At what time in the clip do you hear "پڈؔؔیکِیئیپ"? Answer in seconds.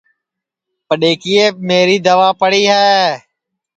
0.87-1.55